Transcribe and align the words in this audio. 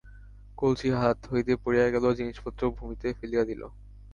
কলসী 0.57 0.89
হাত 0.95 1.19
হইতে 1.31 1.53
পড়িয়া 1.63 1.87
গেল, 1.93 2.05
জিনিসপত্র 2.19 2.61
ভূমিতে 2.77 3.07
ফেলিয়া 3.17 3.43
দিল। 3.49 3.61